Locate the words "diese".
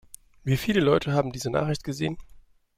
1.31-1.51